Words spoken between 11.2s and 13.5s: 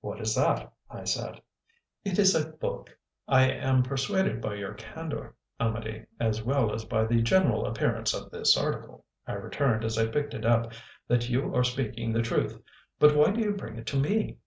you are speaking the truth. But why do